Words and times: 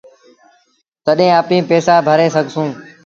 تڏهيݩ 1.05 1.37
اپيٚن 1.41 1.61
پئيٚسآ 1.69 1.93
ڀري 2.07 2.27
سگھسون 2.35 2.69